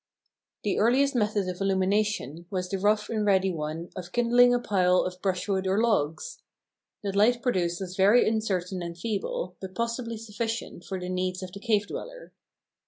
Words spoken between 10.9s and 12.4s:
the needs of the cave dweller.